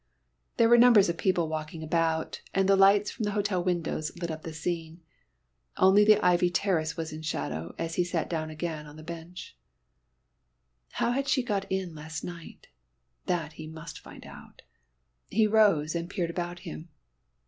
[0.57, 4.31] There were numbers of people walking about, and the lights from the hotel windows lit
[4.31, 5.01] up the scene.
[5.77, 8.49] Only the ivy terrace was in shadow as he again sat down
[8.87, 9.55] on the bench.
[10.93, 12.67] How had she got in last night?
[13.27, 14.63] That he must find out
[15.29, 16.89] he rose, and peered about him.